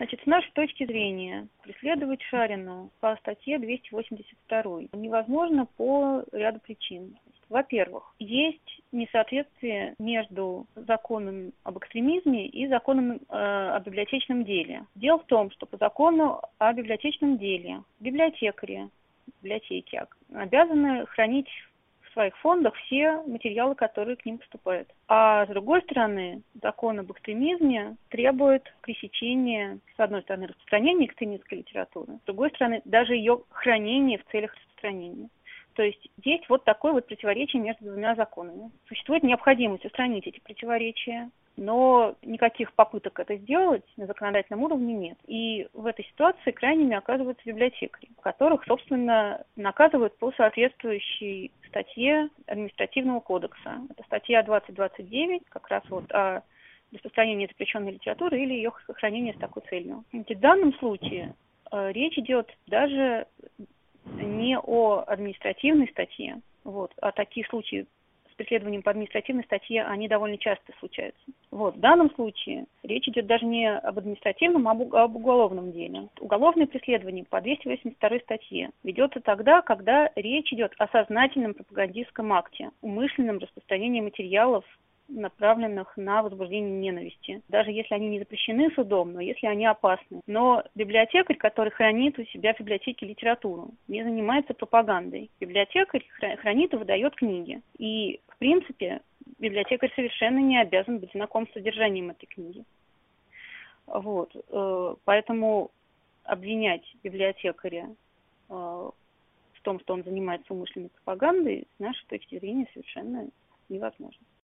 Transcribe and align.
Значит, 0.00 0.22
с 0.22 0.26
нашей 0.26 0.50
точки 0.52 0.86
зрения, 0.86 1.46
преследовать 1.62 2.22
Шарину 2.22 2.88
по 3.00 3.14
статье 3.16 3.58
282 3.58 4.84
невозможно 4.94 5.66
по 5.76 6.24
ряду 6.32 6.58
причин. 6.60 7.18
Во-первых, 7.50 8.14
есть 8.18 8.80
несоответствие 8.92 9.94
между 9.98 10.66
законом 10.74 11.52
об 11.64 11.76
экстремизме 11.76 12.46
и 12.46 12.66
законом 12.68 13.16
э, 13.16 13.18
о 13.28 13.78
библиотечном 13.80 14.46
деле. 14.46 14.86
Дело 14.94 15.18
в 15.18 15.26
том, 15.26 15.50
что 15.50 15.66
по 15.66 15.76
закону 15.76 16.40
о 16.56 16.72
библиотечном 16.72 17.36
деле 17.36 17.82
библиотекари, 17.98 18.88
библиотеки 19.42 20.02
обязаны 20.32 21.04
хранить 21.08 21.50
своих 22.12 22.36
фондах 22.38 22.74
все 22.74 23.22
материалы, 23.26 23.74
которые 23.74 24.16
к 24.16 24.24
ним 24.24 24.38
поступают. 24.38 24.88
А 25.08 25.46
с 25.46 25.48
другой 25.48 25.82
стороны, 25.82 26.42
закон 26.60 26.98
об 26.98 27.10
экстремизме 27.12 27.96
требует 28.08 28.72
пресечения, 28.82 29.78
с 29.96 30.00
одной 30.00 30.22
стороны, 30.22 30.48
распространения 30.48 31.06
экстремистской 31.06 31.58
литературы, 31.58 32.18
с 32.22 32.26
другой 32.26 32.50
стороны, 32.50 32.82
даже 32.84 33.14
ее 33.14 33.42
хранения 33.50 34.18
в 34.18 34.30
целях 34.30 34.54
распространения. 34.54 35.28
То 35.74 35.82
есть 35.84 36.10
есть 36.24 36.48
вот 36.48 36.64
такое 36.64 36.92
вот 36.92 37.06
противоречие 37.06 37.62
между 37.62 37.84
двумя 37.84 38.14
законами. 38.14 38.70
Существует 38.88 39.22
необходимость 39.22 39.84
устранить 39.84 40.26
эти 40.26 40.40
противоречия, 40.40 41.30
но 41.60 42.16
никаких 42.22 42.72
попыток 42.72 43.20
это 43.20 43.36
сделать 43.36 43.84
на 43.98 44.06
законодательном 44.06 44.64
уровне 44.64 44.94
нет. 44.94 45.18
И 45.26 45.68
в 45.74 45.84
этой 45.84 46.06
ситуации 46.06 46.52
крайними 46.52 46.96
оказываются 46.96 47.42
библиотекари, 47.44 48.08
которых, 48.22 48.64
собственно, 48.64 49.44
наказывают 49.56 50.16
по 50.16 50.32
соответствующей 50.32 51.52
статье 51.68 52.30
административного 52.46 53.20
кодекса. 53.20 53.78
Это 53.90 54.02
статья 54.04 54.42
2029, 54.42 55.42
как 55.50 55.68
раз 55.68 55.82
вот 55.90 56.10
о 56.12 56.42
распространении 56.92 57.46
запрещенной 57.46 57.92
литературы 57.92 58.40
или 58.40 58.54
ее 58.54 58.72
сохранении 58.86 59.32
с 59.32 59.38
такой 59.38 59.62
целью. 59.68 60.02
В 60.12 60.34
данном 60.40 60.72
случае 60.78 61.34
э, 61.70 61.92
речь 61.92 62.16
идет 62.16 62.50
даже 62.68 63.26
не 64.06 64.58
о 64.58 65.04
административной 65.06 65.88
статье, 65.88 66.40
вот, 66.64 66.92
а 67.02 67.12
таких 67.12 67.46
случаев 67.48 67.86
с 67.86 67.99
преследованием 68.40 68.82
по 68.82 68.90
административной 68.90 69.44
статье, 69.44 69.84
они 69.84 70.08
довольно 70.08 70.38
часто 70.38 70.72
случаются. 70.78 71.20
Вот, 71.50 71.76
в 71.76 71.80
данном 71.80 72.10
случае 72.14 72.64
речь 72.82 73.06
идет 73.06 73.26
даже 73.26 73.44
не 73.44 73.70
об 73.70 73.98
административном, 73.98 74.66
а 74.66 74.70
об 74.70 75.16
уголовном 75.16 75.72
деле. 75.72 76.08
Уголовное 76.20 76.66
преследование 76.66 77.24
по 77.28 77.42
282 77.42 78.18
статье 78.20 78.70
ведется 78.82 79.20
тогда, 79.20 79.60
когда 79.60 80.10
речь 80.16 80.50
идет 80.54 80.72
о 80.78 80.88
сознательном 80.88 81.52
пропагандистском 81.52 82.32
акте, 82.32 82.70
умышленном 82.80 83.38
распространении 83.38 84.00
материалов 84.00 84.64
направленных 85.10 85.96
на 85.96 86.22
возбуждение 86.22 86.70
ненависти, 86.70 87.42
даже 87.48 87.70
если 87.70 87.94
они 87.94 88.08
не 88.08 88.18
запрещены 88.20 88.70
судом, 88.74 89.12
но 89.12 89.20
если 89.20 89.46
они 89.46 89.66
опасны. 89.66 90.20
Но 90.26 90.62
библиотекарь, 90.74 91.36
который 91.36 91.70
хранит 91.70 92.18
у 92.18 92.24
себя 92.26 92.54
в 92.54 92.60
библиотеке 92.60 93.06
литературу, 93.06 93.70
не 93.88 94.02
занимается 94.02 94.54
пропагандой. 94.54 95.30
Библиотекарь 95.40 96.04
хранит 96.38 96.72
и 96.72 96.76
выдает 96.76 97.14
книги. 97.16 97.60
И, 97.78 98.20
принципе, 98.40 99.02
библиотекарь 99.38 99.92
совершенно 99.94 100.38
не 100.38 100.60
обязан 100.60 100.98
быть 100.98 101.12
знаком 101.12 101.46
с 101.46 101.52
содержанием 101.52 102.10
этой 102.10 102.26
книги. 102.26 102.64
Вот. 103.86 104.34
Э, 104.48 104.96
поэтому 105.04 105.70
обвинять 106.24 106.82
библиотекаря 107.02 107.94
э, 108.48 108.52
в 108.52 109.62
том, 109.62 109.78
что 109.80 109.94
он 109.94 110.04
занимается 110.04 110.52
умышленной 110.54 110.88
пропагандой, 110.88 111.68
с 111.76 111.78
нашей 111.78 112.06
точки 112.06 112.38
зрения, 112.38 112.66
совершенно 112.72 113.28
невозможно. 113.68 114.24